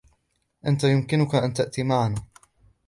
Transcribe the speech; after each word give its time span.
أنتَ 0.67 0.83
يمكنكَ 0.83 1.35
أن 1.35 1.53
تأتي 1.53 1.83
معنا. 1.83 2.23